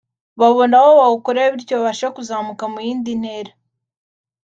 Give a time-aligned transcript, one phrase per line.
[0.39, 3.51] babona aho bawukorera bityo babashe kuzamuka mu yindi ntera